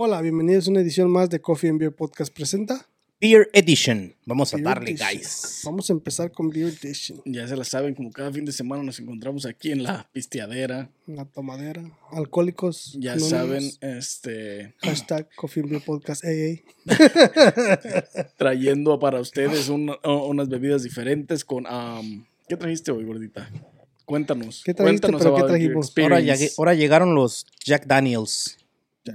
[0.00, 2.86] Hola, bienvenidos a una edición más de Coffee and Beer Podcast presenta.
[3.20, 4.14] Beer Edition.
[4.26, 5.08] Vamos a darle, Edition.
[5.10, 5.62] guys.
[5.64, 7.20] Vamos a empezar con Beer Edition.
[7.24, 10.88] Ya se la saben, como cada fin de semana nos encontramos aquí en la pisteadera.
[11.08, 11.82] La tomadera.
[12.12, 12.96] Alcohólicos.
[13.00, 16.62] Ya saben, este, Hashtag Coffee and Beer Podcast AA.
[18.36, 21.66] trayendo para ustedes un- unas bebidas diferentes con...
[21.66, 23.50] am, ¿Qué trajiste hoy, gordita?
[24.04, 24.62] Cuéntanos.
[24.64, 25.92] ¿Qué trajiste, Cuéntanos pero qué trajimos?
[26.56, 28.57] Ahora llegaron los Jack Daniels.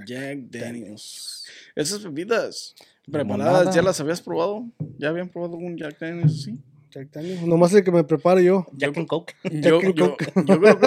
[0.06, 1.46] Jack Daniels.
[1.74, 2.74] Esas bebidas
[3.10, 4.66] preparadas, ¿ya las habías probado?
[4.98, 6.42] ¿Ya habían probado algún Jack Daniels?
[6.42, 6.58] Sí.
[6.90, 7.42] Jack Daniels.
[7.42, 8.66] Nomás el que me preparo yo.
[8.76, 9.34] Jack and Coke.
[9.50, 10.32] Yo, and yo, Coke.
[10.46, 10.86] yo creo que...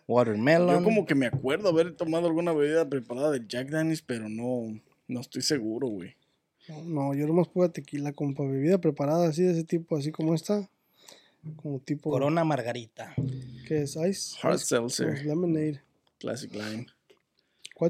[0.06, 0.78] Watermelon.
[0.78, 4.80] Yo como que me acuerdo haber tomado alguna bebida preparada de Jack Daniels, pero no,
[5.08, 6.14] no estoy seguro, güey.
[6.84, 8.44] No, yo nomás puedo tequila, compa.
[8.44, 10.68] Bebida preparada así de ese tipo, así como esta.
[11.56, 12.10] Como tipo.
[12.10, 13.14] Corona Margarita.
[13.66, 13.96] ¿Qué es?
[13.96, 14.36] Ice.
[14.40, 15.08] Hard seltzer.
[15.08, 15.82] pues, Lemonade.
[16.18, 16.86] Classic Line.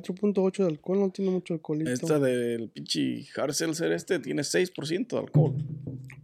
[0.00, 1.91] 4.8 de alcohol, no tiene mucho alcoholito.
[1.91, 5.54] Esta del pinche Hard Seltzer este tiene 6% de alcohol.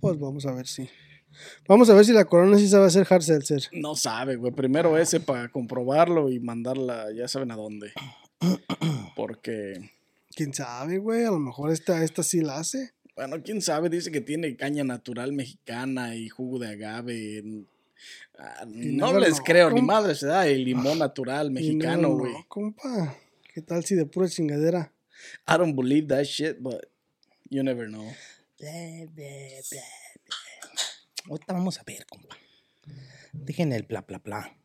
[0.01, 0.89] Pues vamos a ver si.
[1.69, 3.62] Vamos a ver si la corona sí sabe hacer hard seltzer.
[3.73, 4.53] No sabe, güey.
[4.53, 7.93] Primero ese para comprobarlo y mandarla, ya saben a dónde.
[9.15, 9.91] Porque,
[10.34, 11.25] Quién sabe, güey.
[11.25, 12.93] A lo mejor esta, esta sí la hace.
[13.15, 17.45] bueno, quién sabe, dice que tiene caña natural mexicana y jugo de agave.
[18.39, 22.33] Ah, no les creo, ni madre se da el limón natural Y mexicano, no, güey.
[22.33, 23.17] no, compa.
[23.59, 24.93] ¿Qué tal si de pura chingadera?
[25.49, 26.93] I don't believe that shit, but
[27.51, 28.05] you never know.
[28.57, 28.71] Bla,
[29.13, 29.83] bla, bla, bla.
[31.29, 32.37] Ahorita vamos a ver, compa.
[33.33, 34.57] Dejen el bla, bla, bla.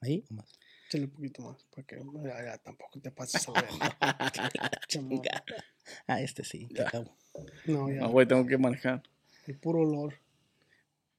[0.00, 0.50] Ahí, nomás.
[0.88, 1.64] Échale un poquito más.
[1.70, 3.70] Para que ya, ya, tampoco te pases a ver.
[6.08, 6.66] Ah, este sí.
[6.72, 6.86] Ya.
[6.86, 7.16] cacao.
[7.66, 8.00] No, ya.
[8.00, 9.00] No, güey, tengo que manejar.
[9.46, 10.14] El puro olor.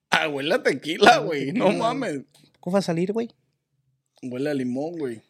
[0.09, 1.53] Ah, huele a tequila, güey.
[1.53, 2.23] No mames.
[2.59, 3.33] ¿Cómo va a salir, güey?
[4.23, 5.21] Huele a limón, güey.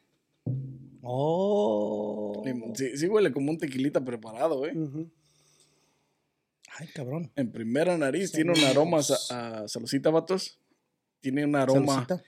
[1.02, 2.42] Oh.
[2.46, 2.76] Limón.
[2.76, 4.78] Sí, sí huele como un tequilita preparado, güey.
[4.78, 5.10] Ujú.
[6.80, 7.32] Ay, cabrón.
[7.36, 10.58] En primera nariz tiene un aroma a, sa- a saludcita, vatos.
[11.20, 12.24] Tiene un aroma Salucita.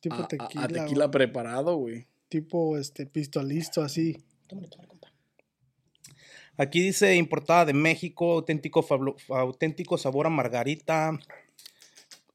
[0.00, 0.66] Tipo a, a- a tequila.
[0.68, 1.10] tequila güey.
[1.10, 2.06] preparado, güey.
[2.28, 4.16] tipo este pistolisto así.
[4.46, 5.12] Tómale, tómale, compa.
[6.56, 11.18] Aquí dice importada de México, auténtico, fablo- auténtico sabor a margarita,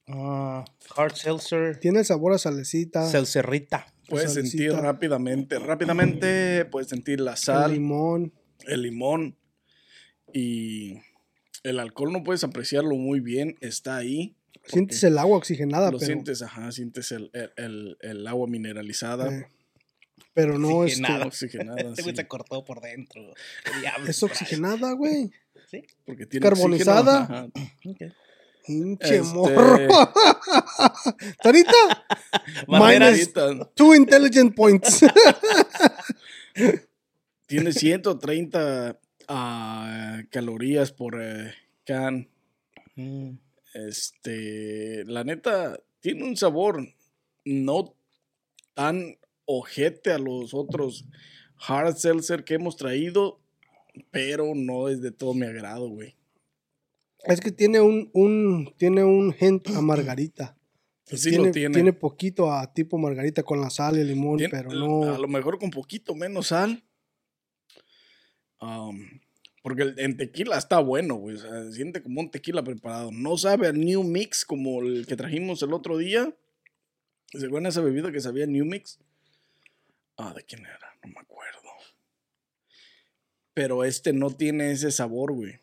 [0.07, 3.07] ah, hard seltzer, Tiene el sabor a salecita.
[3.09, 3.88] seltzerrita.
[4.07, 4.63] Puedes salecita.
[4.63, 8.34] sentir rápidamente, rápidamente puedes sentir la el sal, limón.
[8.67, 9.38] el limón
[10.34, 10.97] y
[11.63, 14.35] el alcohol no puedes apreciarlo muy bien, está ahí.
[14.66, 19.33] Sientes el agua oxigenada, Lo pero, sientes, ajá, sientes el, el- el- el agua mineralizada,
[19.33, 19.47] eh,
[20.33, 21.25] pero no este, Oxigenado.
[21.28, 21.81] oxigenada.
[21.81, 23.21] Este güey sí, se cortó por dentro.
[23.65, 25.31] ¿Qué diablos es oxigenada, güey.
[25.69, 25.83] ¿Sí?
[26.06, 27.21] porque tiene carbonizada.
[27.45, 28.15] oxígeno, ajá.
[28.68, 29.78] Hinche Este- morro.
[32.68, 33.30] Barreras.
[33.34, 35.02] Minus- two intelligent points.
[37.48, 41.54] tiene 130 ah, calorías por eh,
[41.86, 42.30] can.
[42.96, 43.31] Mm,
[43.74, 46.86] Este, la neta, tiene un sabor
[47.46, 47.96] no
[48.74, 51.06] tan ojete a los otros
[51.57, 53.40] hard seltzer que hemos traído,
[54.12, 56.16] pero no es de todo mi agrado, güey.
[57.25, 60.57] Es que tiene un, un, tiene un hint a margarita.
[61.06, 61.73] Sí tiene, lo tiene.
[61.73, 65.18] tiene poquito a tipo margarita con la sal y el limón, Tiene- pero A no.
[65.18, 66.83] lo mejor con poquito menos sal,
[68.63, 69.19] Um,
[69.63, 71.35] porque el- en tequila está bueno, güey.
[71.35, 73.09] O sea, se siente como un tequila preparado.
[73.12, 76.35] No sabe a New Mix como el que trajimos el otro día.
[77.33, 79.00] ¿Se acuerdan esa bebida que sabía a New Mix?
[80.15, 80.95] Ah, ¿de quién era?
[81.03, 81.69] No me acuerdo.
[83.56, 85.59] Pero este no tiene ese sabor, güey.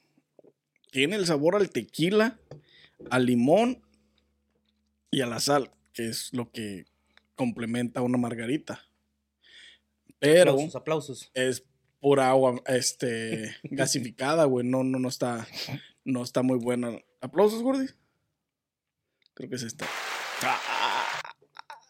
[0.91, 2.39] Tiene el sabor al tequila,
[3.11, 3.83] al limón
[5.11, 6.87] y a la sal, que es lo que
[7.35, 8.85] complementa una margarita.
[10.19, 11.31] Pero Aplausos, aplausos.
[11.35, 11.65] es
[12.01, 14.67] pura agua este gasificada, güey.
[14.67, 15.47] No, no, no está
[16.05, 16.99] no está muy buena.
[17.21, 17.87] ¿Aplausos, Gordy?
[19.35, 19.87] Creo que es esta.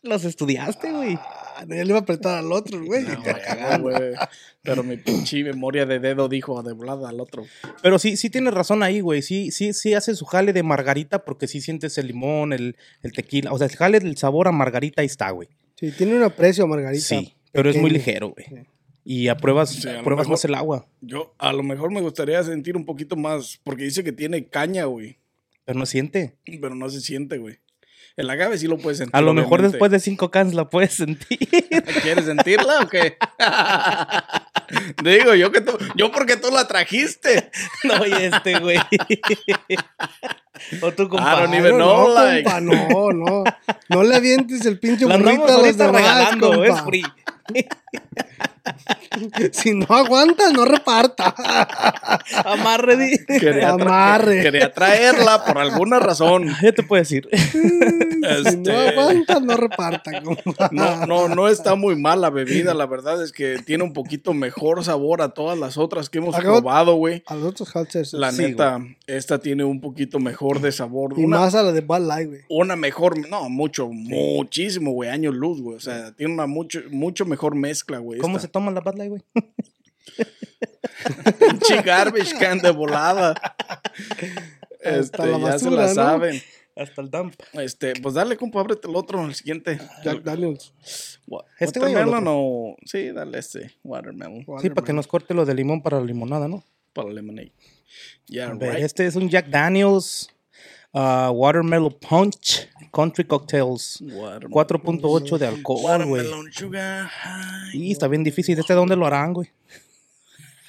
[0.02, 1.18] Los estudiaste, güey.
[1.66, 3.02] Ya le iba a apretar al otro, güey.
[3.04, 3.22] No,
[3.80, 4.14] güey, güey.
[4.62, 7.44] Pero mi pinche memoria de dedo dijo de volada al otro.
[7.82, 9.22] Pero sí, sí tienes razón ahí, güey.
[9.22, 13.12] Sí, sí, sí hace su jale de margarita porque sí sientes el limón, el, el
[13.12, 13.52] tequila.
[13.52, 15.48] O sea, el jale del sabor a margarita ahí está, güey.
[15.76, 17.04] Sí, tiene un aprecio a Margarita.
[17.04, 18.46] Sí, pero es muy ligero, güey.
[18.46, 18.66] Sí.
[19.04, 20.86] Y apruebas, Sí, a apruebas mejor- más el agua.
[21.00, 24.84] Yo a lo mejor me gustaría sentir un poquito más, porque dice que tiene caña,
[24.86, 25.18] güey.
[25.64, 26.34] Pero no siente.
[26.44, 27.58] Pero no se siente, güey.
[28.18, 29.14] El agave sí lo puedes sentir.
[29.16, 29.76] A lo mejor obviamente.
[29.76, 31.38] después de cinco cans la puedes sentir.
[32.02, 33.16] ¿Quieres sentirla o qué?
[35.02, 37.50] Digo, yo que tú, yo porque tú la trajiste.
[37.84, 38.76] no, y este, güey.
[40.82, 41.58] o tu I don't compadre.
[41.58, 42.42] even no, know, no, like.
[42.42, 43.44] compa, no, no.
[43.88, 46.84] No le avientes el pinche La burrito a los demás, regalando, es compa.
[46.86, 47.04] free.
[49.52, 51.34] Si no aguanta, no reparta.
[52.44, 53.18] Amarre, di.
[53.38, 54.42] Quería, Amarre.
[54.42, 56.48] quería traerla por alguna razón.
[56.62, 57.28] Ya te puedo decir.
[57.32, 60.68] Si Este, no aguanta, no reparta, compa.
[60.72, 64.34] no, no, no está muy mal la bebida, la verdad es que tiene un poquito
[64.34, 67.22] mejor sabor a todas las otras que hemos probado, güey.
[67.26, 68.12] A los otros Halters.
[68.12, 71.14] La Sí, neta, esta tiene un poquito mejor de sabor.
[71.16, 72.40] Y Una, más a la de Bud Light, güey.
[72.48, 75.76] una mejor, no, mucho, muchísimo, güey, años luz, güey.
[75.76, 78.20] O sea, tiene una mucho, mucho mejor mezcla, güey.
[78.20, 79.22] ¿Cómo se toma la Bud Light, güey?
[81.38, 83.34] Pinche garbage can de volada.
[84.80, 85.94] Este, la ya se basura, la ¿no?
[85.94, 86.42] saben.
[86.76, 87.34] Hasta el dump.
[87.54, 89.80] Este, pues dale, compa, ábrete el otro, el siguiente.
[90.04, 90.72] Jack Daniels.
[91.26, 92.76] Wa- ¿Este güey o watermelon o...
[92.84, 94.46] Sí, dale este, watermelon.
[94.62, 96.62] Sí, para que nos corte lo de limón para la limonada, ¿no?
[96.92, 97.52] Para lemonade.
[98.26, 98.76] Yeah, right.
[98.76, 100.30] Este es un Jack Daniels
[100.94, 104.00] uh, Watermelon Punch Country Cocktails.
[104.02, 105.00] Watermelon.
[105.00, 106.22] 4.8 de alcohol, güey.
[106.22, 107.76] Watermelon sugar high.
[107.76, 108.58] Y está bien difícil.
[108.58, 109.50] ¿Este dónde lo harán, güey?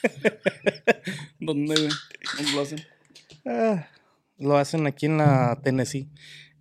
[1.39, 1.89] ¿Dónde, güey?
[2.37, 2.85] ¿Dónde lo hacen?
[3.45, 3.87] Ah,
[4.37, 6.09] lo hacen aquí en la Tennessee.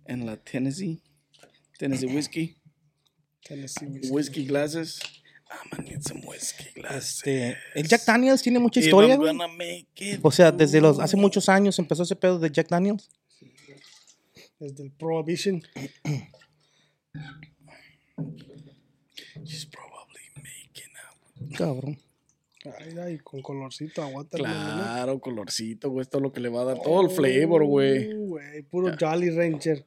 [0.05, 1.01] En la Tennessee.
[1.77, 2.57] Tennessee whiskey.
[3.43, 4.11] Tennessee whiskey.
[4.11, 4.99] Whiskey glasses.
[5.49, 7.17] I'm gonna need some whiskey glasses.
[7.17, 9.17] Este, el Jack Daniels tiene mucha historia,
[10.21, 13.09] O sea, desde los hace muchos años empezó ese pedo de Jack Daniels.
[14.59, 15.61] Desde el Prohibition.
[19.43, 21.57] She's probably making out.
[21.57, 21.97] Cabrón.
[22.77, 24.37] Ay, ay, con colorcito, aguanta.
[24.37, 24.43] ¿no?
[24.43, 26.01] Claro, colorcito, güey.
[26.01, 28.13] Esto es lo que le va a dar todo el flavor, güey.
[28.13, 29.85] Uh, güey, Puro Jolly Rancher.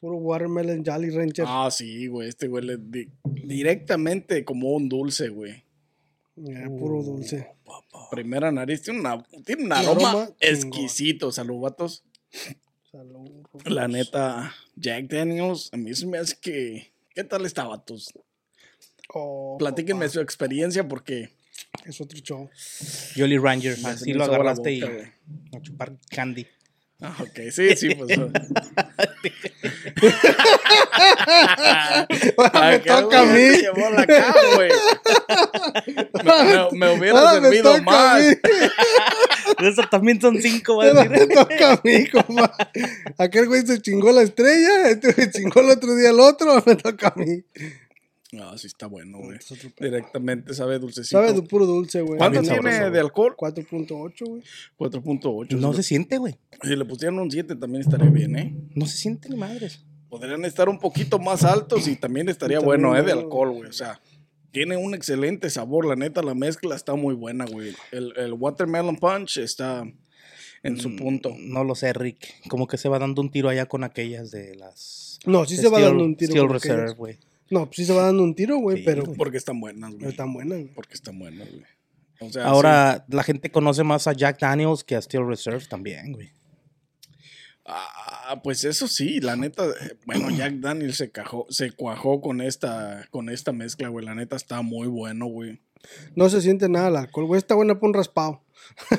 [0.00, 1.44] Puro Watermelon Jolly Rancher.
[1.48, 2.28] Ah, sí, güey.
[2.28, 5.62] Este güey le di- directamente como un dulce, güey.
[6.36, 7.54] Eh, puro dulce.
[8.10, 8.82] Primera nariz.
[8.82, 11.30] Tiene, una, tiene un aroma, aroma exquisito.
[11.30, 12.04] Salud, vatos.
[12.94, 13.28] Salud.
[13.64, 16.92] La neta, Jack Daniels, a mí se me hace que.
[17.12, 18.14] ¿Qué tal está, vatos?
[19.12, 21.30] Oh, Platíquenme papá, su experiencia porque.
[21.84, 22.48] Es otro show.
[23.16, 23.76] Jolly Ranger.
[23.76, 25.12] Se Así me lo agarraste boca,
[25.52, 26.46] y a chupar candy.
[27.00, 28.16] Ah, ok, sí, sí, pues.
[32.38, 33.40] me toca a mí.
[33.60, 34.70] Llevó la cara, güey.
[36.24, 38.22] Me, me- me hubiera Ahora servido más.
[39.60, 42.56] Eso también son cinco, va a me toca a mí, compa.
[43.18, 46.76] Aquel güey se chingó la estrella, este güey chingó el otro día el otro, me
[46.76, 47.44] toca a mí.
[48.32, 49.38] No, sí está bueno, güey.
[49.78, 51.18] Directamente sabe dulcecito.
[51.18, 52.18] Sabe de puro dulce, güey.
[52.18, 53.36] ¿Cuánto Bien tiene sabroso, de alcohol?
[53.38, 54.42] 4.8, güey.
[54.76, 55.50] 4.8.
[55.56, 56.36] No si, se siente, güey.
[56.62, 58.52] si le pusieran un 7 también estaría bien, ¿eh?
[58.74, 59.84] No se siente ni madres.
[60.18, 63.02] Podrían estar un poquito más altos y también estaría También bueno, ¿eh?
[63.02, 63.68] De alcohol, güey.
[63.68, 64.00] O sea,
[64.52, 65.86] tiene un excelente sabor.
[65.86, 67.74] La neta, la mezcla está muy buena, güey.
[67.90, 69.84] El, el Watermelon Punch está
[70.62, 71.34] en su punto.
[71.38, 72.48] No lo sé, Rick.
[72.48, 75.18] Como que se va dando un tiro allá con aquellas de las.
[75.26, 76.30] No, sí se va Steel- dando un tiro.
[76.30, 76.52] Steel con.
[76.54, 77.18] Reserve, güey.
[77.50, 79.16] No, pues sí se va dando un tiro, güey, Sí, pero güey.
[79.18, 80.08] Porque están buenas, güey.
[80.08, 80.68] es tan buena, güey.
[80.74, 81.64] Porque están buenas, güey.
[82.20, 86.12] O sea, Ahora la gente conoce más a Jack Daniels que a Steel Reserve también,
[86.12, 86.30] güey.
[87.66, 92.42] Ah, pues eso sí, la neta, eh, bueno, Jack Daniel se cajó, se cuajó con
[92.42, 94.04] esta, con esta mezcla, güey.
[94.04, 95.60] La neta está muy bueno, güey.
[96.14, 97.38] No se siente nada el alcohol, güey.
[97.38, 98.42] Está buena para un raspado.
[98.90, 98.98] De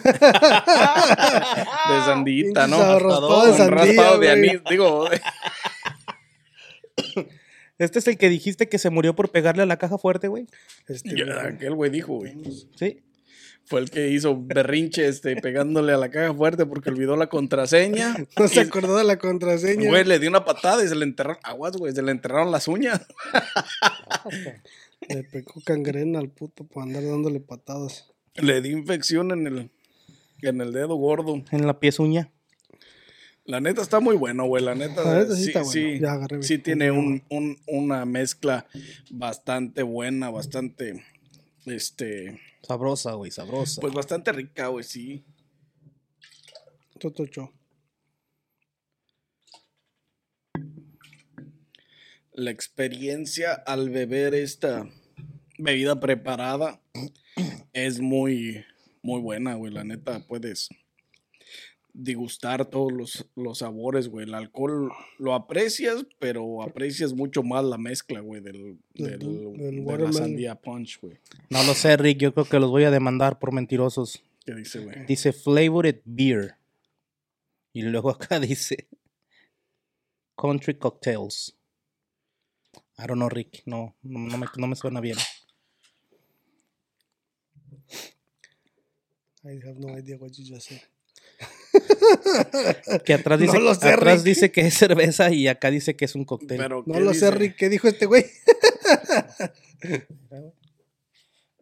[2.05, 2.77] sandita, ¿no?
[2.77, 5.09] Sabor raspado de sandía, raspado de anís, digo,
[7.77, 10.47] Este es el que dijiste que se murió por pegarle a la caja fuerte, güey.
[10.87, 11.55] Este, ya, güey.
[11.55, 12.33] aquel güey dijo, güey.
[12.75, 13.03] Sí.
[13.67, 18.15] Fue el que hizo berrinche este, pegándole a la caja fuerte porque olvidó la contraseña.
[18.39, 19.89] No se acordó de la contraseña.
[19.89, 21.39] Güey, le dio una patada y se le enterraron.
[21.43, 23.01] Aguas, güey, se le enterraron las uñas.
[25.09, 28.11] Le pegó cangrena al puto por andar dándole patadas.
[28.35, 29.69] Le dio infección en el,
[30.41, 31.43] en el dedo gordo.
[31.51, 32.29] En la uña.
[33.45, 34.63] La neta está muy bueno, güey.
[34.63, 35.71] La neta, La neta sí sí, está bueno.
[35.71, 38.65] sí, Ya agarré sí mi- tiene un, un- una mezcla
[39.11, 41.03] bastante buena, bastante,
[41.67, 43.79] este, Sabrosa, güey, sabrosa.
[43.81, 45.23] pues bastante rica, güey, sí.
[46.99, 47.51] Totocho.
[52.31, 54.89] La experiencia al beber esta
[55.57, 56.81] bebida preparada
[57.73, 58.65] es muy,
[59.01, 59.71] muy buena, güey.
[59.71, 60.69] La neta, puedes
[61.97, 64.25] degustar todos los, los sabores, güey.
[64.25, 69.57] El alcohol lo aprecias, pero aprecias mucho más la mezcla, güey, del, Del- del- del
[69.57, 70.13] de la watermelon.
[70.13, 71.17] sandía punch, güey.
[71.49, 72.19] No lo sé, Rick.
[72.19, 74.21] Yo creo que los voy a demandar por mentirosos.
[74.45, 75.05] ¿Qué dice, güey?
[75.05, 76.55] Dice flavored beer.
[77.73, 78.87] Y luego acá dice
[80.37, 81.55] country cocktails.
[82.97, 83.63] I don't know, Rick.
[83.65, 85.17] No, no, no me, no me suena bien.
[89.43, 90.81] I have no idea what you just said.
[93.05, 94.25] Que atrás dice, No sé, atrás Rick.
[94.25, 96.57] dice que es cerveza y acá dice que es un cóctel.
[96.57, 97.31] Pero, No ¿qué lo sé, dice?
[97.31, 97.55] Rick.
[97.57, 98.25] ¿Qué dijo este güey?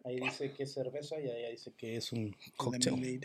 [0.04, 3.20] Ahí dice que es cerveza y ahí dice que es un cóctel.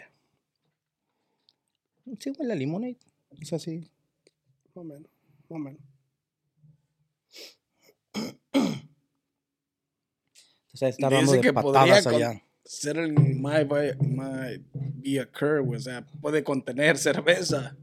[2.19, 2.97] Sí, huele a limonade.
[3.41, 3.79] Es así.
[3.79, 5.11] Más o menos.
[5.49, 5.81] Más o menos.
[10.73, 12.41] O sea, está Dice de que patadas con- allá.
[12.63, 14.61] Ser el might, be- might
[15.01, 17.75] be a curve, o sea, puede contener cerveza.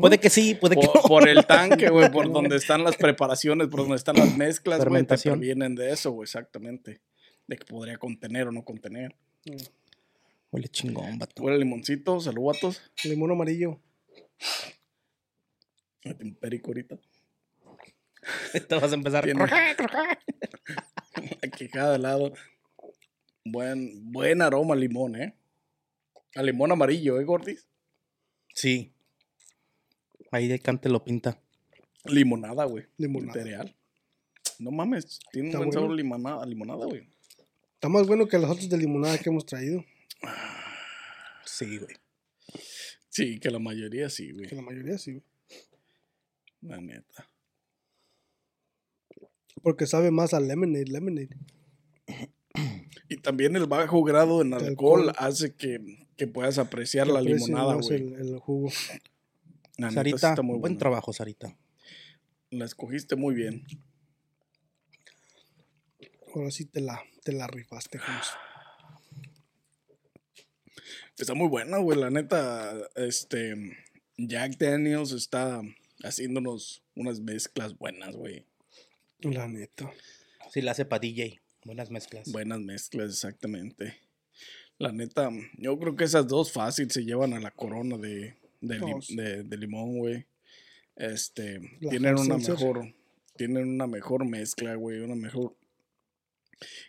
[0.00, 1.02] Puede que sí, puede que Por, no.
[1.02, 5.04] por el tanque, güey, por donde están las preparaciones, por donde están las mezclas, güey,
[5.04, 7.00] te previenen de eso, güey, exactamente.
[7.48, 9.14] De que podría contener o no contener.
[10.52, 11.42] Huele chingón, vato.
[11.42, 12.80] Huele limoncito, salud, vatos.
[13.04, 13.80] Limón amarillo.
[16.04, 16.96] Mete un perico ahorita.
[18.68, 19.24] Te vas a empezar.
[19.24, 19.44] Tiene-
[21.42, 22.32] Aquí cada lado.
[23.48, 25.34] Buen, buen aroma a limón, ¿eh?
[26.34, 27.68] A limón amarillo, ¿eh, Gordis?
[28.52, 28.92] Sí.
[30.32, 31.40] Ahí de Cante lo pinta.
[32.04, 32.86] Limonada, güey.
[32.96, 33.42] Limonada.
[33.42, 33.76] Literal.
[34.58, 35.80] No mames, tiene un Está buen bueno.
[35.80, 37.08] sabor limonada, limonada, güey.
[37.74, 39.84] Está más bueno que los otros de limonada que hemos traído.
[41.44, 41.94] Sí, güey.
[43.08, 44.48] Sí, que la mayoría sí, güey.
[44.48, 45.12] Que la mayoría sí.
[45.12, 45.24] güey.
[46.62, 47.30] La neta.
[49.62, 50.86] Porque sabe más a lemonade.
[50.86, 51.36] Lemonade.
[53.08, 55.12] Y también el bajo grado en De alcohol, alcohol.
[55.18, 57.96] hace que, que puedas apreciar Que la limonada, güey.
[58.02, 58.70] El, el jugo.
[59.78, 60.78] La neta sí Sarita, está muy buen buena.
[60.78, 61.56] trabajo, Sarita.
[62.50, 63.66] La escogiste muy bien.
[66.34, 68.26] Ahora sí te la, te la rifaste, Holmes.
[71.18, 71.98] Está muy buena, güey.
[71.98, 73.54] La neta, este.
[74.18, 75.62] Jack Daniels está
[76.02, 78.46] haciéndonos unas mezclas buenas, güey.
[79.20, 79.90] La neta.
[80.50, 81.40] Sí, la hace para DJ.
[81.66, 82.30] Buenas mezclas.
[82.30, 83.96] Buenas mezclas, exactamente.
[84.78, 89.56] La neta, yo creo que esas dos fácil se llevan a la corona de, de,
[89.56, 90.26] limón, güey.
[90.94, 92.94] Este, La tienen una mejor,
[93.36, 95.56] tienen una mejor mezcla, güey, una mejor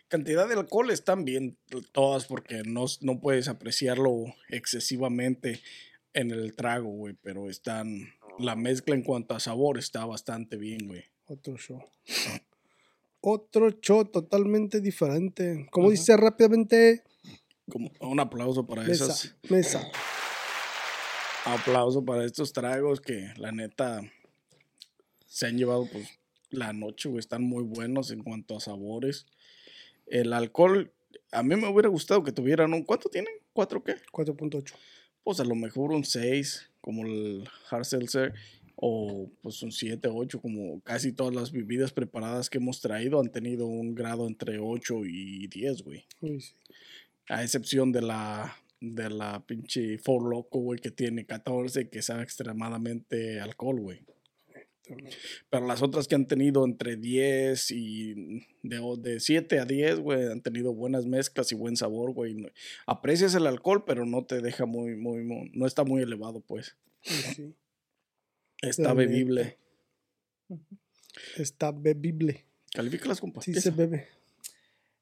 [0.06, 1.58] cantidad de alcohol están bien
[1.90, 5.60] todas porque no, no puedes apreciarlo excesivamente
[6.12, 10.86] en el trago, güey, pero están, la mezcla en cuanto a sabor está bastante bien,
[10.86, 11.02] güey.
[11.26, 11.82] Otro show.
[13.30, 15.66] Otro show totalmente diferente.
[15.70, 17.04] Como dice rápidamente,
[17.70, 19.04] Como un aplauso para mesa.
[19.04, 19.86] esas Mesa.
[21.44, 24.00] aplauso para estos tragos que la neta
[25.26, 26.08] se han llevado pues
[26.50, 27.20] la noche, güey.
[27.20, 29.26] Están muy buenos en cuanto a sabores.
[30.06, 30.90] El alcohol,
[31.30, 32.82] a mí me hubiera gustado que tuvieran un...
[32.82, 33.34] ¿Cuánto tienen?
[33.52, 33.96] ¿Cuatro qué?
[34.10, 34.72] 4.8.
[35.22, 38.32] Pues a lo mejor un 6, como el Hard Seltzer,
[38.80, 43.32] o pues un 7, 8, como casi todas las bebidas preparadas que hemos traído han
[43.32, 46.04] tenido un grado entre 8 y 10, güey.
[46.20, 46.38] Sí.
[47.28, 52.22] A excepción de la de la pinche Four Loco, güey, que tiene 14, que sabe
[52.22, 54.00] extremadamente alcohol, güey.
[55.50, 58.14] Pero las otras que han tenido entre 10 y
[58.62, 62.36] de, de 7 a 10, güey, han tenido buenas mezclas y buen sabor, güey.
[62.86, 66.76] Aprecias el alcohol, pero no te deja muy, muy, muy- no está muy elevado, pues.
[67.02, 67.52] Sí.
[68.62, 69.58] Está bebible.
[71.36, 72.44] Está bebible.
[72.72, 73.40] Califícalas, compa.
[73.42, 74.08] Sí empieza, se bebe.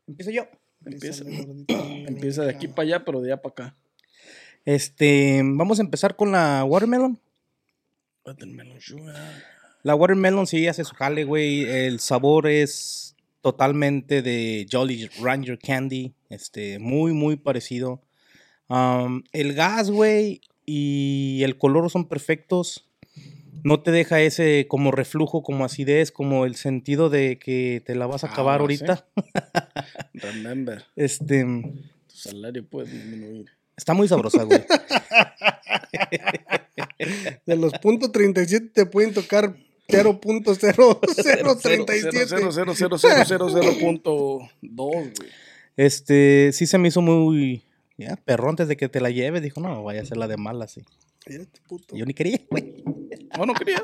[0.06, 0.46] Empiezo yo.
[0.84, 1.24] empieza.
[1.28, 3.76] Empieza, de aquí para allá, pero de allá para acá.
[4.64, 7.18] Este, vamos a empezar con la watermelon.
[8.24, 9.44] Watermelon sugar.
[9.82, 11.62] La watermelon sí hace su jale, güey.
[11.62, 16.12] El sabor es totalmente de Jolly Ranger Candy.
[16.28, 18.02] Este, muy, muy parecido.
[19.32, 22.88] El gas, güey, y el color son perfectos.
[23.66, 28.06] No te deja ese como reflujo, como acidez, como el sentido de que te la
[28.06, 28.84] vas a acabar Aguas, ¿eh?
[28.86, 29.08] ahorita.
[30.14, 31.44] Remember, Este,
[32.06, 33.46] tu salario puede disminuir.
[33.76, 34.64] está muy sabrosa, güey.
[37.44, 39.56] De los puntos 37 te pueden tocar
[39.88, 42.22] 0.0037.
[42.22, 45.10] 0.00000.2, güey.
[45.76, 47.64] Este, sí se me hizo muy,
[47.98, 49.40] ya, perro antes de que te la lleve.
[49.40, 50.82] Dijo, no, vaya a ser la de mala, sí.
[51.26, 51.96] Este puto.
[51.96, 52.84] Yo ni quería, güey.
[53.38, 53.82] ¿O no quería?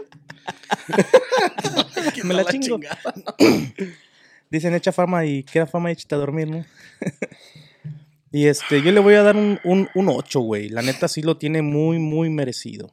[2.25, 2.79] Me la chingo.
[2.79, 2.99] chingada.
[4.51, 6.65] Dicen echa fama y queda fama y échate a dormir, ¿no?
[8.33, 10.69] y este, yo le voy a dar un, un, un 8, güey.
[10.69, 12.91] La neta sí lo tiene muy, muy merecido.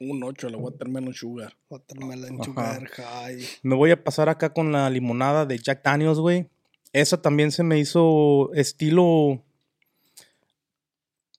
[0.00, 1.56] Un 8 le Watermelon Sugar.
[1.70, 3.42] Watermelon sugar high.
[3.62, 6.48] Me voy a pasar acá con la limonada de Jack Daniels, güey.
[6.92, 9.42] Esa también se me hizo estilo.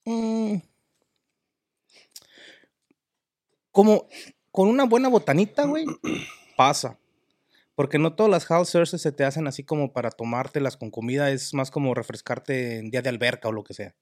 [0.06, 0.56] mm,
[3.78, 4.08] como
[4.50, 5.86] con una buena botanita, güey.
[6.58, 6.98] Pasa.
[7.76, 11.30] Porque no todas las house se te hacen así como para tomártelas con comida.
[11.30, 13.94] Es más como refrescarte en día de alberca o lo que sea.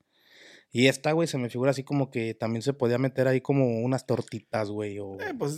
[0.71, 3.65] Y esta, güey, se me figura así como que también se podía meter ahí como
[3.81, 4.97] unas tortitas, güey.
[4.99, 5.19] O...
[5.19, 5.57] Eh, pues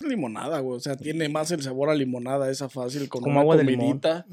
[0.00, 0.76] Limonada, güey.
[0.76, 3.08] O sea, tiene más el sabor a limonada esa fácil.
[3.08, 4.26] Con Como una agua comidita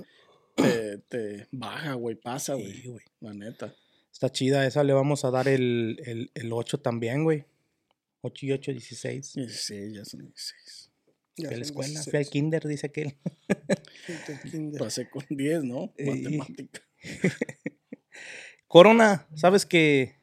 [0.56, 2.16] te, te baja, güey.
[2.16, 2.74] Pasa, güey.
[2.74, 3.04] Sí, güey.
[3.20, 3.76] La neta.
[4.12, 7.46] Está chida, esa le vamos a dar el, el, el 8 también, güey.
[8.22, 9.34] 8 y 8, 16.
[9.34, 10.92] 16, ya son 16.
[11.36, 12.12] Ya Fui a la escuela, 16.
[12.12, 13.18] fui al kinder, dice aquel.
[14.78, 15.94] Pasé con 10, ¿no?
[15.98, 16.82] Matemática.
[18.68, 20.16] Corona, sabes que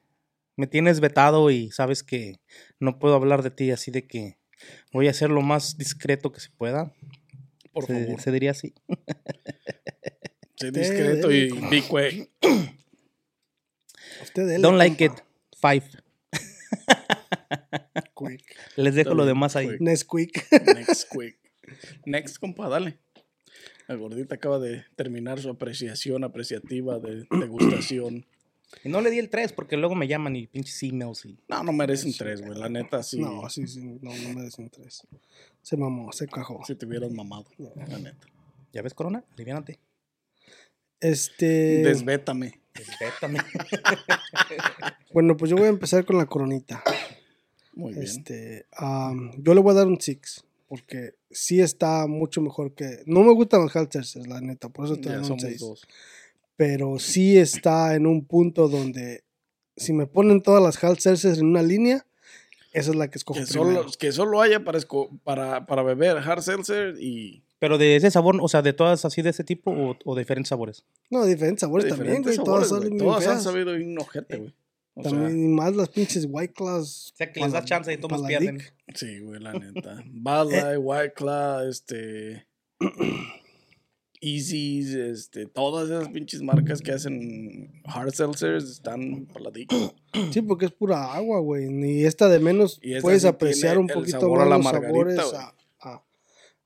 [0.57, 2.41] me tienes vetado y sabes que
[2.79, 4.40] no puedo hablar de ti, así de que
[4.93, 6.93] voy a ser lo más discreto que se pueda.
[7.73, 8.21] Por se, favor.
[8.21, 8.75] se diría así.
[10.57, 12.29] Sé discreto y big way.
[14.23, 15.13] Usted Don't like it.
[15.61, 15.85] Five.
[18.15, 18.57] Quick.
[18.77, 19.69] Les dejo lo demás ahí.
[19.69, 19.81] quick.
[19.81, 20.53] Nesquik.
[20.75, 21.41] Next quick.
[22.07, 22.99] Next, compa, dale.
[23.89, 28.27] La gordita acaba de terminar su apreciación apreciativa de degustación.
[28.85, 31.39] Y no le di el 3 porque luego me llaman y pinches emails y...
[31.49, 32.59] No, no merecen tres, güey.
[32.59, 33.21] La neta, sí.
[33.21, 33.81] No, sí, sí.
[34.01, 35.07] No, no me dicen tres.
[35.63, 36.65] Se mamó, se cajó.
[36.65, 37.47] Si te hubieras mamado.
[37.59, 38.27] La neta.
[38.73, 39.25] ¿Ya ves, Corona?
[39.35, 39.81] Aliviánate.
[41.01, 41.83] Este.
[41.83, 42.61] Desvétame.
[42.75, 43.41] Respétame.
[45.13, 46.85] Bueno, pues yo voy a empezar con la coronita.
[47.75, 48.05] Muy bien.
[48.05, 53.03] Este, am, yo le voy a dar un six porque sí está mucho mejor que.
[53.07, 55.61] No me gustan los Halters, la neta, por eso te doy un somos 6.
[56.61, 59.25] Pero sí está en un punto donde
[59.79, 62.05] si me ponen todas las Halters en una línea,
[62.75, 63.81] esa es la que escojo Que primero.
[63.85, 68.11] solo, que solo haya para, esco- para, para beber hard seltzer y Pero de ese
[68.11, 70.85] sabor, o sea, de todas así de ese tipo o, o diferentes sabores.
[71.09, 72.65] No, diferentes sabores también, diferentes güey.
[72.67, 73.37] sabores, Todas güey.
[73.37, 74.55] han sabido bien ojete, güey.
[74.97, 77.13] O sea, También, y más las pinches White Claws.
[77.15, 78.61] O sea, que les das chance y todos pierden.
[78.95, 80.05] sí, güey, la neta.
[80.07, 82.47] Bud Light, White Claw, este...
[84.21, 85.47] Easy's, este...
[85.47, 89.95] Todas esas pinches marcas que hacen hard seltzers están paladicos.
[90.31, 91.69] Sí, porque es pura agua, güey.
[91.85, 95.55] Y esta de menos Y esta puedes sí apreciar un poquito más los sabores a,
[95.81, 96.05] a-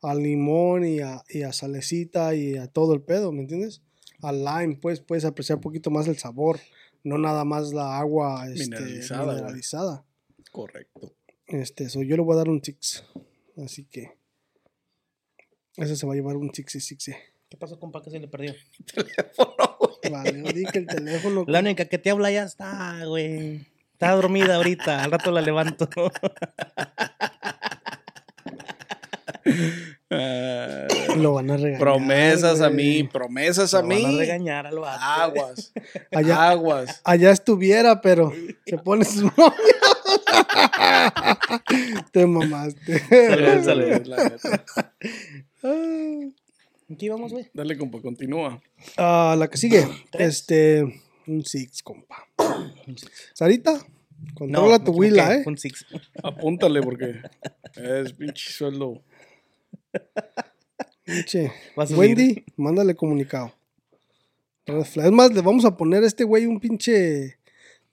[0.02, 3.82] a limón y a, y a salecita y a todo el pedo, ¿me entiendes?
[4.20, 6.58] Al lime, pues puedes apreciar un poquito más el sabor,
[7.02, 10.04] no nada más la agua este, Mineralizada.
[10.50, 11.12] Correcto.
[11.46, 13.04] Este, so yo le voy a dar un six.
[13.56, 14.10] Así que.
[15.76, 17.10] Ese se va a llevar un six y six.
[17.54, 18.02] ¿Qué pasó, compa?
[18.02, 18.52] que se le perdió?
[20.10, 21.44] Vale, yo dije que el teléfono.
[21.46, 23.64] La única que te habla ya está, güey.
[23.92, 25.04] Está dormida ahorita.
[25.04, 25.88] Al rato la levanto.
[31.16, 31.78] Lo van a regañar.
[31.80, 34.18] promesas a mí, promesas a Lo van a mí.
[34.18, 34.98] regañar al vato.
[35.00, 35.72] Aguas.
[36.12, 37.00] Allá- Aguas.
[37.04, 38.32] Allá estuviera, pero
[38.66, 39.30] se pone sus.
[42.12, 42.98] Te mamaste.
[43.08, 44.06] Salud, salud.
[44.06, 44.64] La neta.
[46.88, 47.48] ¿En qué íbamos, güey?
[47.54, 48.62] Dale, compa, continúa.
[48.96, 49.86] Ah, la que sigue.
[50.12, 50.82] Este.
[51.26, 52.28] Un six, compa.
[53.32, 53.80] Sarita,
[54.34, 55.42] controla tu me huila, ¿eh?
[55.46, 55.86] Un six.
[56.22, 57.22] Apúntale porque
[57.76, 59.02] es pinche sueldo.
[61.04, 61.50] Pinche.
[61.76, 63.54] Wendy, mándale comunicado.
[64.66, 67.38] Es más, le vamos a poner a este güey un pinche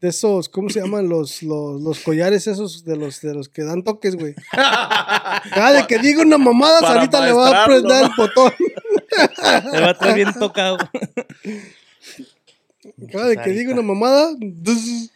[0.01, 1.07] de esos, ¿cómo se llaman?
[1.07, 4.33] Los, los, los collares esos de los, de los que dan toques, güey.
[4.51, 8.51] Cada de que diga una mamada, Para Sarita le va a prender el botón.
[9.71, 10.77] Le va a traer bien tocado.
[13.11, 14.33] Cada de que diga una mamada.
[14.39, 15.11] ddz.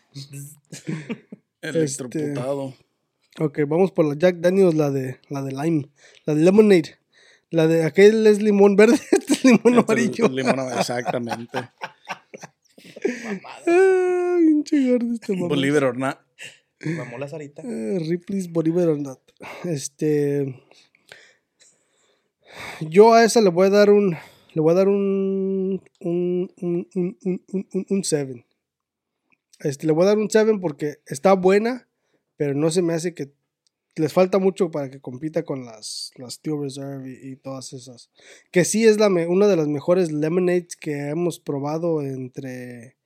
[1.61, 2.75] Electrocutado.
[3.39, 5.89] Ok, vamos por la Jack Daniels, la de, la de lime.
[6.25, 6.99] La de lemonade.
[7.49, 10.25] La de aquel es limón verde, este es limón Este es amarillo.
[10.27, 11.69] el limón, exactamente.
[13.67, 16.17] Ay, pinche gordo este it or not.
[16.85, 17.61] Mamó la Sarita.
[17.63, 19.19] Eh, Ripley's It or Not.
[19.63, 20.61] Este.
[22.81, 24.15] Yo a esa le voy a dar un.
[24.53, 25.81] Le voy a dar un.
[25.99, 26.51] Un.
[26.61, 26.87] Un.
[26.93, 27.17] Un.
[27.23, 27.41] Un.
[27.51, 27.67] Un.
[27.73, 28.45] un- un 7.
[29.59, 31.87] Este, le voy a dar un 7 porque está buena,
[32.37, 33.31] pero no se me hace que.
[33.97, 38.09] Les falta mucho para que compita con las, las Steel Reserve y, y todas esas.
[38.51, 42.97] Que sí es la me- una de las mejores lemonades que hemos probado entre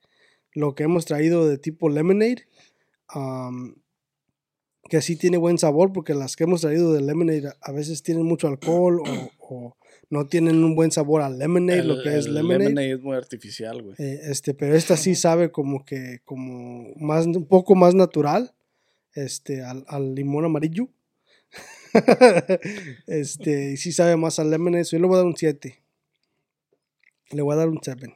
[0.52, 2.46] lo que hemos traído de tipo lemonade.
[4.88, 8.02] Que sí tiene buen sabor porque las que hemos traído de lemonade a- a veces
[8.02, 9.04] tienen mucho alcohol o,
[9.38, 9.76] o
[10.08, 12.92] no tienen un buen sabor al lemonade, lo que es el lemonade.
[12.94, 13.94] es muy artificial, güey.
[13.98, 18.52] Eh, este, pero esta sí sabe como que como más un poco más natural,
[19.14, 20.88] este, al, al limón amarillo.
[23.06, 24.84] este, y sí sabe más al lemonade.
[24.84, 25.82] so Yo le voy a dar un 7.
[27.30, 28.14] Le voy a dar un 7.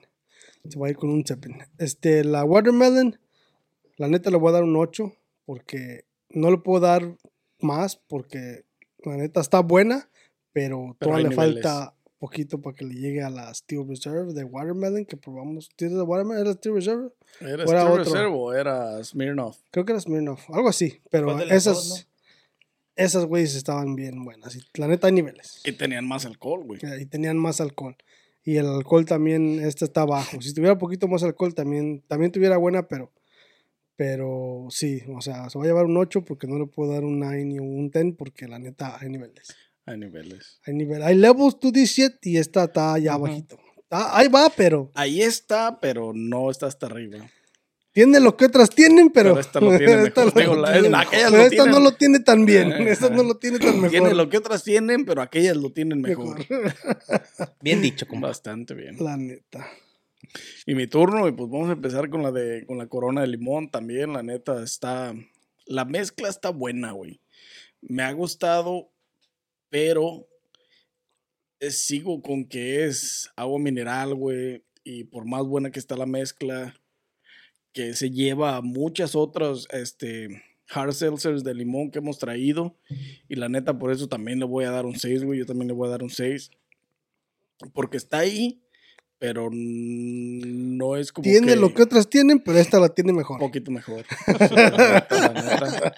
[0.68, 1.48] Se va a ir con un 7.
[1.78, 3.18] Este, la watermelon,
[3.96, 5.12] la neta le voy a dar un 8
[5.44, 7.16] porque no le puedo dar
[7.60, 8.64] más porque
[9.04, 10.08] la neta está buena,
[10.52, 11.62] pero, Pero todavía le niveles.
[11.62, 15.68] falta poquito para que le llegue a la Steel Reserve de watermelon que probamos.
[15.76, 16.46] ¿Tienes la watermelon?
[16.46, 17.10] ¿Era Steel Reserve?
[17.40, 18.04] ¿Era o era Steel otro?
[18.04, 19.58] Reserve o era Smirnoff?
[19.70, 22.08] Creo que era Smirnoff, algo así, pero ¿Cuál de las esas dos,
[22.96, 24.56] esas güeyes estaban bien buenas.
[24.56, 25.60] Y la neta hay niveles.
[25.64, 26.80] Y tenían más alcohol, güey.
[27.00, 27.96] Y tenían más alcohol.
[28.42, 30.40] Y el alcohol también, este está bajo.
[30.40, 33.12] Si tuviera un poquito más alcohol, también, también tuviera buena, pero,
[33.96, 37.04] pero sí, o sea, se va a llevar un 8 porque no le puedo dar
[37.04, 39.54] un 9 ni un 10 porque la neta hay niveles.
[39.86, 40.60] Hay niveles.
[40.66, 41.06] Hay niveles.
[41.06, 43.58] Hay levels to this shit y esta está allá abajito.
[43.78, 47.18] Está- ahí va, pero Ahí está, pero no está hasta arriba.
[47.92, 50.34] tiene lo que otras tienen, pero, Pero esta lo tiene esta mejor.
[50.34, 52.72] lo Digo, la- tiene- en aquellas pero lo esta no lo tiene tan bien.
[52.72, 52.82] Ajá.
[52.82, 53.90] Esta no lo tiene tan mejor.
[53.90, 56.38] Tiene lo que otras tienen, pero aquellas lo tienen mejor.
[56.38, 56.74] mejor.
[57.60, 58.28] Bien dicho, compa.
[58.28, 58.96] Bastante bien.
[58.98, 59.66] La neta.
[60.66, 63.26] Y mi turno, y pues vamos a empezar con la de con la corona de
[63.28, 64.12] limón también.
[64.14, 65.14] La neta está.
[65.66, 67.20] La mezcla está buena, güey.
[67.82, 68.90] Me ha gustado,
[69.74, 70.28] pero
[71.58, 74.62] eh, sigo con que es agua mineral, güey.
[74.84, 76.80] Y por más buena que está la mezcla,
[77.72, 80.28] que se lleva a muchas otras este,
[80.68, 82.76] hard seltzers de limón que hemos traído.
[83.28, 85.40] Y la neta, por eso también le voy a dar un 6, güey.
[85.40, 86.52] Yo también le voy a dar un 6.
[87.72, 88.62] Porque está ahí,
[89.18, 93.42] pero no es como Tiene que lo que otras tienen, pero esta la tiene mejor.
[93.42, 94.04] un poquito mejor.
[94.38, 95.94] Sí, la neta, la neta.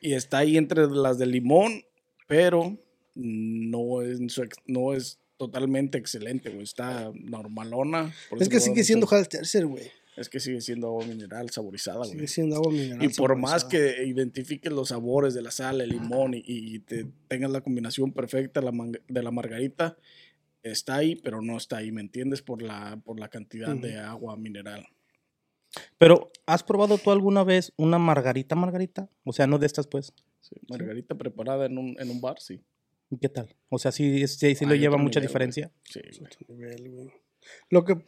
[0.00, 1.84] Y está ahí entre las de limón,
[2.32, 2.78] pero
[3.14, 4.18] no es,
[4.66, 6.62] no es totalmente excelente, güey.
[6.62, 8.10] Está normalona.
[8.30, 9.84] por Es que sigue siendo tercer, güey.
[10.16, 12.28] Es que sigue siendo agua mineral saborizada, Sigue güey.
[12.28, 13.04] siendo agua mineral.
[13.04, 17.06] Y por más que identifiques los sabores de la sal, el limón y, y te
[17.28, 19.98] tengas la combinación perfecta de la, manga- de la margarita,
[20.62, 22.40] está ahí, pero no está ahí, ¿me entiendes?
[22.40, 24.86] Por la, por la cantidad de agua mineral.
[25.98, 29.10] Pero, ¿has probado tú alguna vez una margarita, margarita?
[29.24, 30.12] O sea, no de estas, pues.
[30.42, 32.62] Sí, margarita preparada en un, en un bar, sí.
[33.10, 33.54] ¿Y qué tal?
[33.70, 35.46] O sea, sí, sí, sí lo lleva mucha nivel, güey.
[35.48, 35.72] diferencia.
[35.84, 36.30] Sí, güey.
[36.58, 37.12] Nivel, güey.
[37.70, 38.04] Lo que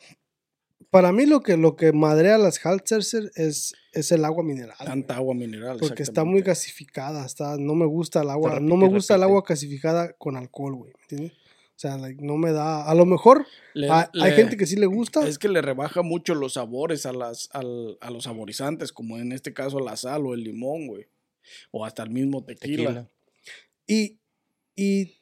[0.90, 3.00] para mí lo que, lo que madrea las Haltzer
[3.34, 4.76] es, es el agua mineral.
[4.78, 4.88] güey.
[4.88, 5.78] Tanta agua mineral.
[5.80, 9.20] Porque está muy gasificada, está, no me gusta el agua, repite no me gusta el
[9.20, 9.30] repite.
[9.32, 11.32] agua gasificada con alcohol, güey, ¿me entiendes?
[11.76, 14.86] O sea, like, no me da, a lo mejor Le- hay, gente que sí le
[14.86, 19.18] gusta, Es que le rebaja mucho los sabores a, las, al- a los saborizantes, como
[19.18, 21.06] en este caso la sal o el limón, güey.
[21.70, 22.76] O hasta el mismo tequila.
[22.90, 23.08] Tequila.
[23.86, 24.18] y,
[24.76, 25.12] y,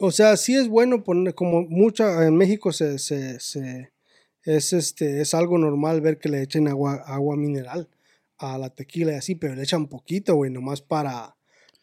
[0.00, 3.92] o sea, sí es bueno poner, como mucha, en México se, se, se-
[4.44, 7.88] es, este, es algo normal ver que le echen agua, agua mineral
[8.38, 11.36] a la tequila y así, pero le echan poquito, güey, nomás para,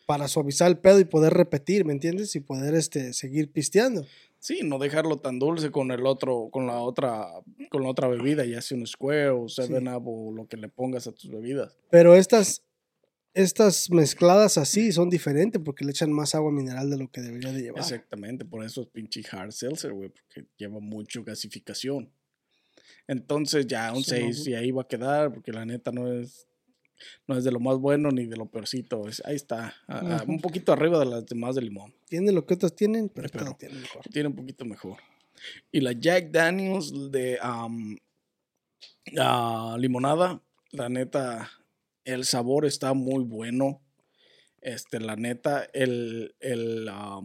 [0.07, 2.35] para suavizar el pedo y poder repetir, ¿me entiendes?
[2.35, 4.05] Y poder, este, seguir pisteando.
[4.39, 7.27] Sí, no dejarlo tan dulce con el otro, con la otra,
[7.69, 10.69] con la otra bebida, ya sea un Square o Seven Up o lo que le
[10.69, 11.75] pongas a tus bebidas.
[11.89, 12.61] Pero estas,
[13.35, 17.51] estas mezcladas así son diferentes porque le echan más agua mineral de lo que debería
[17.51, 17.79] de llevar.
[17.81, 22.11] Exactamente, por eso es pinche hard seltzer, güey, porque lleva mucho gasificación.
[23.07, 26.11] Entonces ya un Sí, no, 6 y ahí va a quedar, porque la neta no
[26.11, 26.47] es
[27.27, 29.07] no es de lo más bueno ni de lo peorcito.
[29.09, 31.93] es- ahí está, a- a- un poquito arriba de las demás de limón.
[32.07, 34.01] Tiene lo que otros tienen, pero, Pero- tiene mejor.
[34.13, 34.97] Tiene un poquito mejor.
[35.73, 37.97] Y la Jack Daniels de am,
[39.19, 41.49] ah, limonada, la neta,
[42.05, 43.81] el sabor está muy bueno.
[44.61, 47.21] Este, la neta, el, el, la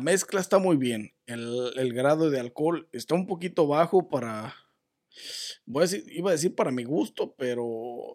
[0.00, 1.12] mezcla está muy bien.
[1.26, 4.54] El, el grado de alcohol está un poquito bajo para,
[5.66, 8.14] iba a decir para mi gusto, pero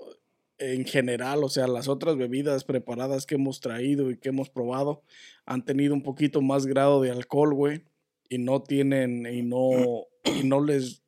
[0.58, 5.04] en general, o sea, las otras bebidas preparadas que hemos traído y que hemos probado
[5.45, 7.84] han tenido un poquito más grado de alcohol, güey,
[8.30, 11.04] y no tienen, y no, y no les,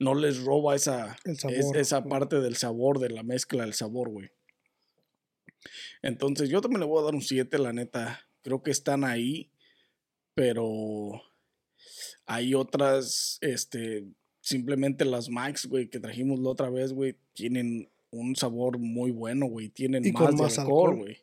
[0.00, 1.76] no les roba esa, El es- sabor.
[1.76, 4.30] esa parte del sabor, de la mezcla del sabor, güey.
[6.02, 8.20] Entonces, yo también le voy a dar un 7, la neta.
[8.42, 9.50] Creo que están ahí,
[10.34, 11.22] pero
[12.26, 14.06] hay otras, este,
[14.40, 19.46] simplemente las Max, güey, que trajimos la otra vez, güey, tienen un sabor muy bueno,
[19.46, 21.18] güey, tienen Y más, de más alcohol, güey.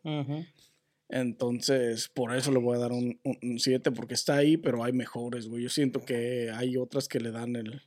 [1.10, 3.20] Entonces, por eso le voy a dar un
[3.58, 5.64] 7, porque está ahí, pero hay mejores, güey.
[5.64, 7.82] Yo siento que hay otras que le dan el,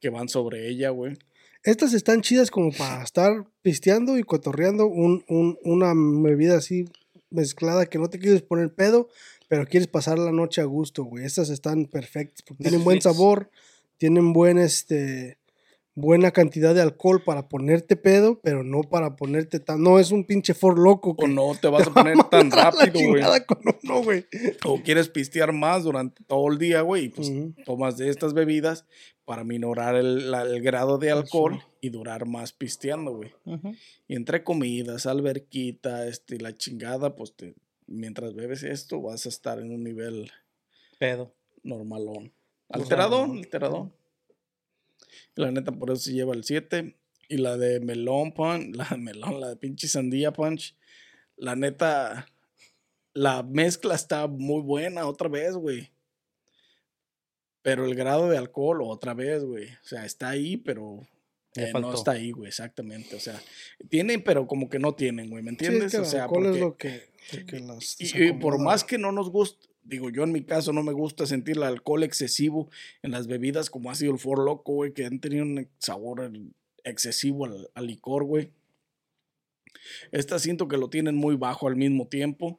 [0.00, 1.16] que van sobre ella, güey.
[1.64, 6.84] Estas están chidas como para estar pisteando y cotorreando un, un- una bebida así
[7.30, 9.08] mezclada que no te quieres poner pedo,
[9.48, 11.24] pero quieres pasar la noche a gusto, güey.
[11.24, 13.50] Estas están perfectas porque tienen buen sabor,
[13.96, 15.37] tienen buen este
[16.00, 20.24] buena cantidad de alcohol para ponerte pedo, pero no para ponerte tan no es un
[20.24, 24.24] pinche for loco que O no te vas a poner va a tan rápido, güey.
[24.64, 27.32] O quieres pistear más durante todo el día, güey, y pues
[27.64, 28.84] tomas de estas bebidas
[29.24, 33.32] para minorar el, la- el grado de alcohol y durar más pisteando, güey.
[34.06, 37.54] Y entre comidas, alberquita, este, la chingada, pues te,
[37.86, 40.30] mientras bebes esto vas a estar en un nivel
[40.98, 41.32] Pedo.
[41.62, 42.32] normalón.
[42.68, 43.92] Pues, Alteradón, alteradón.
[45.34, 46.96] La neta, por eso se lleva el 7.
[47.30, 50.74] Y la de melón punch, la de melón, la de pinche sandía punch.
[51.36, 52.26] La neta,
[53.12, 55.90] la mezcla está muy buena otra vez, güey.
[57.62, 59.66] Pero el grado de alcohol, otra vez, güey.
[59.66, 61.06] O sea, está ahí, pero
[61.54, 63.16] eh, no está ahí, güey, exactamente.
[63.16, 63.40] O sea,
[63.90, 65.84] tienen, pero como que no tienen, güey, ¿me Sí, entiendes?
[65.86, 68.84] es que o sea, es porque- lo que, lo que las y, y por más
[68.84, 72.02] que no nos guste, digo yo en mi caso no me gusta sentir el alcohol
[72.02, 72.68] excesivo
[73.02, 76.30] en las bebidas como ha sido el For Loco, güey, que han tenido un sabor
[76.84, 78.50] excesivo al, licor, güey.
[80.12, 82.58] Esta siento que lo tienen muy bajo al mismo tiempo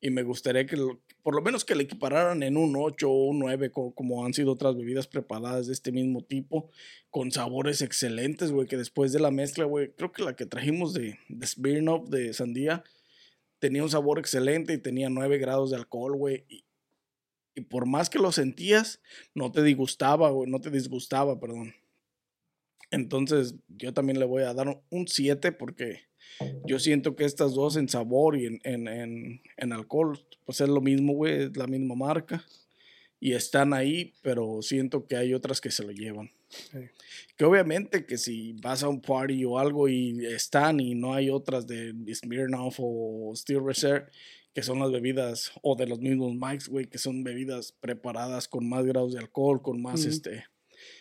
[0.00, 0.76] y me gustaría que
[1.22, 4.34] por lo menos que le equipararan en un 8 o un 9 co- como han
[4.34, 6.70] sido otras bebidas preparadas de este mismo tipo
[7.10, 10.92] con sabores excelentes, güey, que después de la mezcla, güey, creo que la que trajimos
[10.92, 12.84] de, de Smirnoff de sandía
[13.64, 16.44] tenía un sabor excelente y tenía 9 grados de alcohol, güey.
[16.50, 19.00] Y, por más que lo sentías,
[19.34, 21.72] no te disgustaba, güey, no te disgustaba, perdón.
[22.90, 26.00] Entonces, yo también le voy a dar un 7 porque
[26.66, 30.68] yo siento que estas dos en sabor y en, en, en, en alcohol, pues es
[30.68, 32.44] lo mismo, güey, es la misma marca.
[33.18, 36.30] Y están ahí, pero siento que hay otras que se lo llevan.
[36.70, 36.78] Sí.
[37.36, 41.30] Que obviamente que si vas a un party o algo y están y no hay
[41.30, 44.06] otras de Smirnoff o Steel Reserve,
[44.54, 48.68] que son las bebidas, o de los mismos Mikes, güey, que son bebidas preparadas con
[48.68, 50.44] más grados de alcohol, con más este,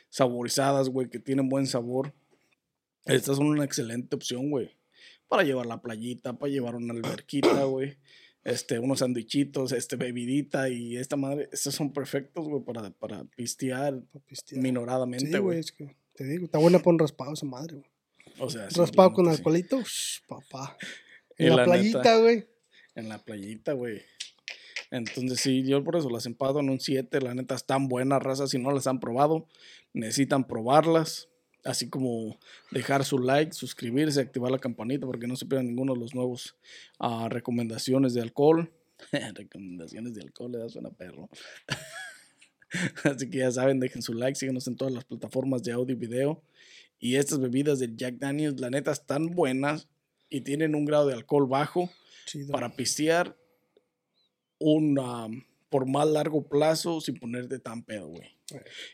[0.10, 2.16] saborizadas, güey, que tienen buen sabor.
[3.06, 4.72] Estas son una excelente opción, güey.
[5.28, 7.98] Para llevar la playita, para llevar una alberquita, güey.
[8.44, 11.48] Este, unos sandwichitos, este, bebidita y esta madre.
[11.52, 14.62] Estos son perfectos, güey, para, para pistear para pistear.
[14.62, 15.60] minoradamente, Sí, güey.
[15.60, 17.90] es que te digo, está buena un raspado esa madre, güey.
[18.40, 19.32] O sea, Raspado con sí.
[19.32, 19.82] alcoholito,
[20.28, 20.78] papá.
[21.38, 22.46] En la, la playita, güey.
[22.94, 24.04] En la playita, güey.
[24.92, 27.20] Entonces, sí, yo por eso las empado en un 7.
[27.22, 28.52] La neta, están buenas razas.
[28.52, 29.48] Si no las han probado,
[29.94, 31.30] necesitan probarlas.
[31.64, 32.38] Así como
[32.72, 36.56] dejar su like, suscribirse, activar la campanita porque no se pierdan ninguno de los nuevos
[37.00, 38.72] ah, recomendaciones de alcohol.
[39.36, 41.30] recomendaciones de alcohol, le da suena perro.
[43.04, 46.00] Así que ya saben, dejen su like, síguenos en todas las plataformas de audio y
[46.00, 46.44] video.
[47.00, 49.88] Y estas bebidas de Jack Daniels, la neta, están buenas
[50.30, 51.90] y tienen un grado de alcohol bajo
[52.26, 52.52] Chido.
[52.52, 53.38] para pistear
[54.58, 58.30] un, um, por más largo plazo sin ponerte tan pedo, güey.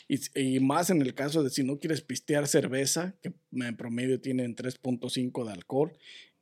[0.08, 4.22] Y, y más en el caso de si no quieres pistear cerveza, que en promedio
[4.22, 5.92] tienen 3.5 de alcohol,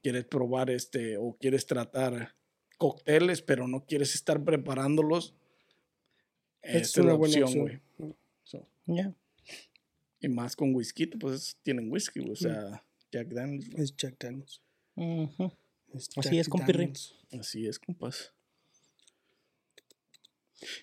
[0.04, 2.36] quieres probar este o quieres tratar
[2.78, 5.34] cócteles, pero no quieres estar preparándolos,
[6.62, 7.60] Es esta es una la buena opción,
[7.98, 8.14] güey.
[8.44, 9.16] So, Ya.
[10.22, 13.70] y más con whisky, pues tienen whisky, güey, o sea, Jack Daniels.
[13.76, 14.62] Es Jack Daniels.
[14.94, 15.52] Ujú.
[15.96, 16.94] Es Así Jack es, compirri.
[17.32, 18.37] Así es, compas.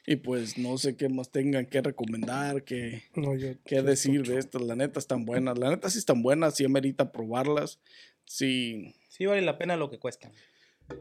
[0.07, 4.23] Y pues no sé qué más tengan que recomendar, que, No, yo, qué yo decir
[4.27, 4.63] de estas.
[4.63, 5.59] La neta están buenas.
[5.59, 7.81] La neta sí están buenas, sí amerita probarlas.
[8.25, 10.31] Sí, Sí vale la pena lo que cuesta.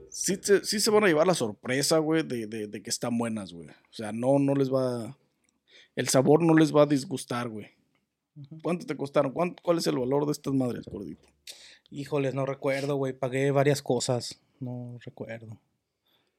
[0.10, 3.18] sí, se- sí se van a llevar la sorpresa, güey, de, de- de que están
[3.18, 3.70] buenas, güey.
[3.70, 5.18] O sea, no, no les va...
[5.96, 7.68] El sabor no les va a disgustar, güey.
[8.64, 9.32] ¿Cuánto te costaron?
[9.32, 11.28] ¿Cuánto, ¿Cuál es el valor de estas madres, gordito?
[11.92, 13.14] Híjoles, no recuerdo, güey.
[13.14, 14.42] Pagué varias cosas.
[14.60, 15.60] No recuerdo.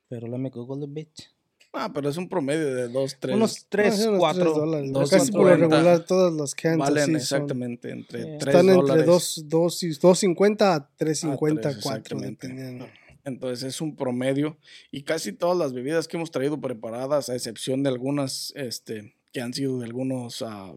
[0.09, 1.31] Pero let me Google the bitch.
[1.77, 3.35] Ah, pero es un promedio de 2, 3.
[3.37, 4.43] Unos Ah, 3, sí, unos 4.
[4.45, 4.93] tres dólares.
[4.93, 5.59] dos Casi por lo 2.40.
[5.77, 7.17] regular todas las cans Valen así son.
[7.17, 8.29] exactamente entre Sí.
[8.39, 9.07] 3 Están entre dólares.
[9.07, 12.47] 2, 2, y- 2.50 a 3.50, A tres, 4, exactamente.
[12.49, 12.87] dependiendo.
[13.25, 14.57] Entonces es un promedio.
[14.93, 19.41] Y casi todas las bebidas que hemos traído preparadas, a excepción de algunas este, que
[19.41, 20.75] han sido de algunos ah,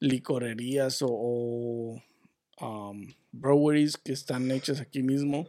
[0.00, 2.02] licorerías o, o,
[2.90, 5.48] um, breweries que están hechas aquí mismo,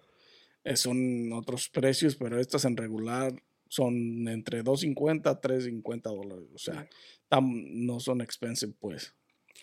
[0.64, 3.34] eh, son otros precios, pero estas en regular
[3.70, 6.50] son entre 2.50 a 3.50 dólares.
[6.54, 6.86] O sea,
[7.30, 9.14] tam- no son expensive, pues.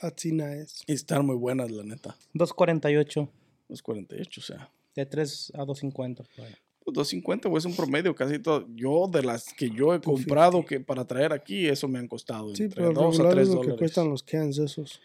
[0.01, 0.83] Atsina es.
[0.87, 2.17] Y están muy buenas, la neta.
[2.35, 3.29] 2.48.
[3.69, 4.71] Los 48, o sea.
[4.95, 6.17] De 3 a 2.50.
[6.35, 6.55] por ahí.
[6.85, 8.65] Pues 250, güey, es un promedio casi todo.
[8.77, 12.55] Yo, de las que yo he comprado que para traer aquí, eso me han costado
[12.55, 13.79] Sí, entre pero 2 a regular 3 es lo que dólares.
[13.81, 15.01] cuestan los cans esos.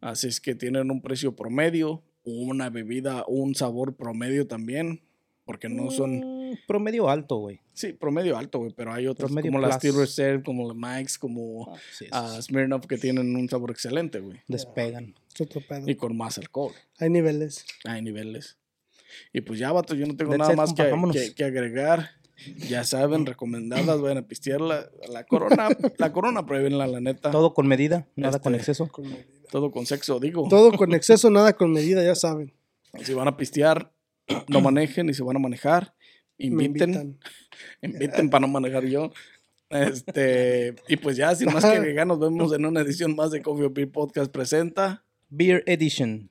[0.00, 5.02] Así es que tienen un precio promedio, una bebida, un sabor promedio también,
[5.44, 6.35] porque no son, Mm,
[6.66, 7.60] promedio alto, güey.
[7.72, 10.06] sí, promedio alto, güey, pero hay otras Promedio como las Steel plus.
[10.06, 14.20] Reserve, como la Mike's, como Ah, sí, ah, esos Smirnoff, que tienen un sabor excelente,
[14.20, 15.14] güey, despegan.
[15.86, 16.72] Y con más alcohol.
[16.98, 17.64] Hay niveles.
[17.84, 18.56] Hay niveles.
[19.32, 21.44] Y pues ya, vato, yo no tengo That's nada it, más compa, que, que- que
[21.44, 22.10] agregar.
[22.68, 25.68] Ya saben, recomendadas, vayan a pistear la, la corona.
[25.98, 27.30] La corona, pruébenla, la neta.
[27.30, 28.88] Todo, Todo con medida, nada con Este, exceso.
[28.92, 29.24] Con medida.
[29.72, 30.46] con sexo, digo.
[30.50, 32.52] Todo con exceso, nada con medida, ya saben.
[33.02, 33.90] Si van a pistear,
[34.48, 35.94] no manejen y si van a manejar,
[36.38, 36.90] Me inviten.
[36.90, 37.18] invitan.
[37.82, 39.12] Inviten para no manejar yo.
[39.68, 43.42] Este, y pues ya, sin más que agregar, nos vemos en una edición más de
[43.42, 45.04] Coffee or Beer Podcast presenta.
[45.28, 46.30] Beer Edition.